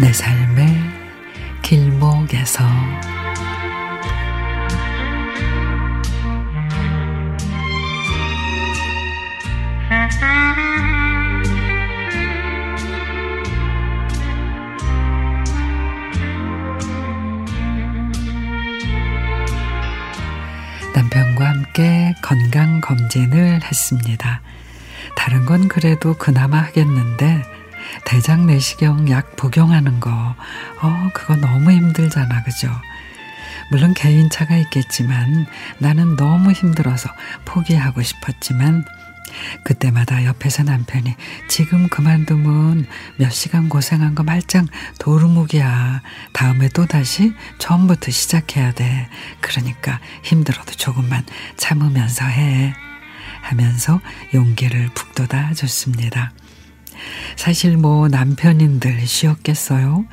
내 0.00 0.10
삶의 0.14 0.66
길목에서 1.60 2.64
남편과 20.94 21.44
함께 21.46 22.14
건강 22.22 22.80
검진을 22.80 23.62
했습니다. 23.62 24.40
다른 25.14 25.44
건 25.44 25.68
그래도 25.68 26.14
그나마 26.14 26.56
하겠는데 26.62 27.59
대장 28.04 28.46
내시경 28.46 29.08
약 29.10 29.36
복용하는 29.36 30.00
거, 30.00 30.10
어, 30.10 31.10
그거 31.14 31.36
너무 31.36 31.70
힘들잖아, 31.70 32.42
그죠? 32.42 32.68
물론 33.70 33.94
개인차가 33.94 34.56
있겠지만 34.56 35.46
나는 35.78 36.16
너무 36.16 36.50
힘들어서 36.52 37.08
포기하고 37.44 38.02
싶었지만 38.02 38.84
그때마다 39.62 40.24
옆에서 40.24 40.64
남편이 40.64 41.14
지금 41.48 41.88
그만두면 41.88 42.86
몇 43.16 43.30
시간 43.30 43.68
고생한 43.68 44.14
거 44.16 44.24
말짱 44.24 44.66
도루묵이야. 44.98 46.02
다음에 46.32 46.68
또 46.68 46.86
다시 46.86 47.32
처음부터 47.58 48.10
시작해야 48.10 48.72
돼. 48.72 49.08
그러니까 49.40 50.00
힘들어도 50.24 50.72
조금만 50.72 51.24
참으면서 51.56 52.24
해. 52.24 52.74
하면서 53.42 54.00
용기를 54.34 54.90
북돋아 54.94 55.54
줬습니다. 55.54 56.32
사실 57.36 57.76
뭐 57.76 58.08
남편인 58.08 58.80
들 58.80 59.06
쉬었겠어요? 59.06 60.04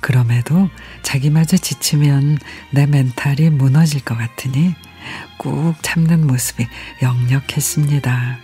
그럼에도 0.00 0.70
자기마저 1.02 1.56
지치면 1.56 2.38
내 2.70 2.86
멘탈이 2.86 3.50
무너질 3.50 4.02
것 4.04 4.16
같으니 4.16 4.74
꾹 5.38 5.74
참는 5.82 6.26
모습이 6.26 6.66
역력했습니다. 7.02 8.38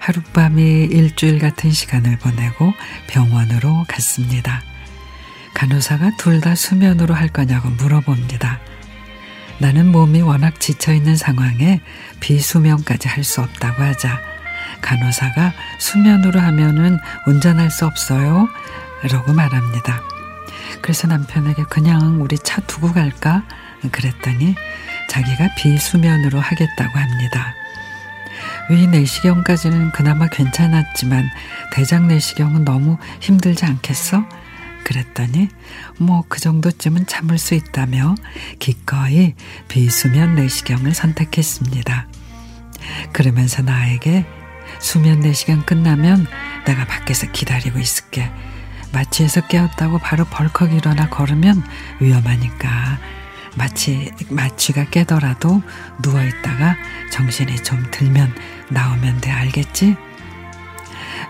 하룻밤이 0.00 0.84
일주일 0.84 1.38
같은 1.38 1.70
시간을 1.70 2.18
보내고 2.18 2.72
병원으로 3.08 3.84
갔습니다. 3.88 4.62
간호사가 5.54 6.16
둘 6.16 6.40
다 6.40 6.54
수면으로 6.54 7.14
할 7.14 7.28
거냐고 7.28 7.68
물어봅니다. 7.70 8.60
나는 9.58 9.90
몸이 9.90 10.20
워낙 10.22 10.60
지쳐 10.60 10.94
있는 10.94 11.16
상황에 11.16 11.80
비수면까지 12.20 13.08
할 13.08 13.24
수 13.24 13.40
없다고 13.40 13.82
하자 13.82 14.20
간호사가 14.80 15.52
수면으로 15.78 16.40
하면은 16.40 16.98
운전할 17.26 17.70
수 17.70 17.86
없어요. 17.86 18.48
라고 19.10 19.32
말합니다. 19.32 20.02
그래서 20.82 21.06
남편에게 21.06 21.64
그냥 21.64 22.20
우리 22.20 22.38
차 22.38 22.60
두고 22.62 22.92
갈까? 22.92 23.44
그랬더니 23.92 24.54
자기가 25.08 25.54
비수면으로 25.56 26.40
하겠다고 26.40 26.98
합니다. 26.98 27.54
위 28.70 28.86
내시경까지는 28.86 29.92
그나마 29.92 30.26
괜찮았지만 30.28 31.28
대장 31.72 32.08
내시경은 32.08 32.64
너무 32.64 32.98
힘들지 33.20 33.64
않겠어? 33.64 34.24
그랬더니 34.84 35.48
뭐 35.98 36.24
그 36.28 36.40
정도쯤은 36.40 37.06
참을 37.06 37.38
수 37.38 37.54
있다며 37.54 38.14
기꺼이 38.58 39.34
비수면 39.68 40.34
내시경을 40.36 40.94
선택했습니다. 40.94 42.06
그러면서 43.12 43.62
나에게 43.62 44.24
수면 44.78 45.20
내시경 45.20 45.62
끝나면 45.62 46.26
내가 46.66 46.84
밖에서 46.86 47.30
기다리고 47.30 47.78
있을게. 47.78 48.30
마취해서 48.92 49.46
깨었다고 49.46 49.98
바로 49.98 50.24
벌컥 50.24 50.72
일어나 50.72 51.08
걸으면 51.08 51.62
위험하니까 52.00 52.98
마치 53.56 54.12
마취가 54.30 54.84
깨더라도 54.84 55.62
누워 56.02 56.22
있다가 56.22 56.76
정신이 57.12 57.56
좀 57.62 57.84
들면 57.90 58.34
나오면 58.70 59.20
돼 59.20 59.30
알겠지? 59.30 59.96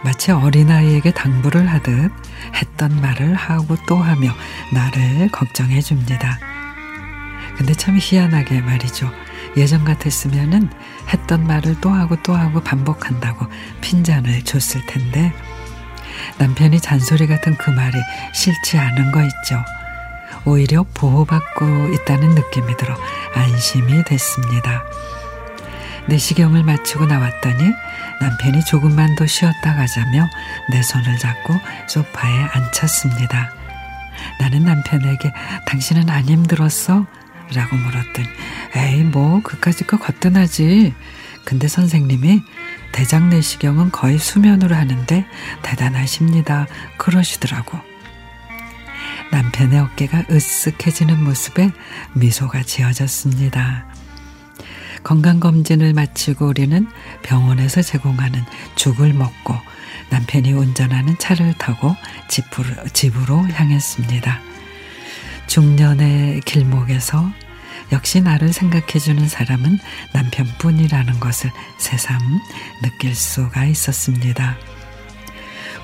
마치 0.04 0.30
어린아이에게 0.30 1.12
당부를 1.12 1.66
하듯 1.68 2.12
했던 2.54 3.00
말을 3.00 3.34
하고 3.34 3.76
또 3.86 3.96
하며 3.96 4.32
나를 4.72 5.30
걱정해 5.32 5.80
줍니다. 5.80 6.38
근데 7.58 7.74
참 7.74 7.98
희한하게 8.00 8.60
말이죠. 8.60 9.10
예전 9.56 9.84
같았으면은 9.84 10.70
했던 11.12 11.44
말을 11.44 11.80
또 11.80 11.90
하고 11.90 12.14
또 12.22 12.34
하고 12.34 12.60
반복한다고 12.62 13.46
핀잔을 13.80 14.44
줬을 14.44 14.86
텐데 14.86 15.32
남편이 16.38 16.80
잔소리 16.80 17.26
같은 17.26 17.56
그 17.56 17.70
말이 17.70 17.98
싫지 18.32 18.78
않은 18.78 19.10
거 19.10 19.22
있죠. 19.24 19.64
오히려 20.44 20.84
보호받고 20.94 21.88
있다는 21.94 22.36
느낌이 22.36 22.76
들어 22.76 22.96
안심이 23.34 24.04
됐습니다. 24.04 24.84
내시경을 26.06 26.62
마치고 26.62 27.06
나왔더니 27.06 27.72
남편이 28.20 28.64
조금만 28.66 29.16
더 29.16 29.26
쉬었다 29.26 29.74
가자며 29.74 30.30
내 30.70 30.80
손을 30.80 31.18
잡고 31.18 31.54
소파에 31.88 32.38
앉혔습니다. 32.52 33.52
나는 34.38 34.64
남편에게 34.64 35.32
당신은 35.66 36.08
안 36.08 36.24
힘들었어? 36.24 37.06
라고 37.54 37.76
물었더니 37.76 38.28
에이 38.76 39.04
뭐 39.04 39.40
그까짓 39.42 39.86
거 39.86 39.98
거뜬하지. 39.98 40.94
근데 41.44 41.66
선생님이 41.66 42.42
대장 42.92 43.30
내시경은 43.30 43.90
거의 43.90 44.18
수면으로 44.18 44.74
하는데 44.74 45.26
대단하십니다. 45.62 46.66
그러시더라고. 46.98 47.78
남편의 49.30 49.78
어깨가 49.78 50.24
으쓱해지는 50.24 51.16
모습에 51.16 51.70
미소가 52.14 52.62
지어졌습니다. 52.62 53.86
건강검진을 55.04 55.94
마치고 55.94 56.46
우리는 56.46 56.88
병원에서 57.22 57.82
제공하는 57.82 58.44
죽을 58.74 59.12
먹고 59.12 59.54
남편이 60.10 60.52
운전하는 60.52 61.16
차를 61.18 61.54
타고 61.54 61.94
집으로, 62.28 62.88
집으로 62.92 63.46
향했습니다. 63.48 64.47
중년의 65.48 66.42
길목에서 66.42 67.32
역시 67.90 68.20
나를 68.20 68.52
생각해주는 68.52 69.26
사람은 69.28 69.78
남편뿐이라는 70.12 71.20
것을 71.20 71.50
새삼 71.78 72.18
느낄 72.82 73.14
수가 73.14 73.64
있었습니다. 73.64 74.56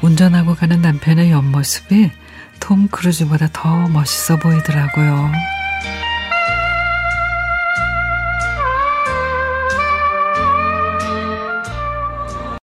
운전하고 0.02 0.54
가는 0.54 0.80
남편의 0.82 1.30
옆모습이 1.30 2.10
톰 2.60 2.88
크루즈보다 2.88 3.48
더 3.52 3.88
멋있어 3.88 4.36
보이더라고요. 4.38 5.53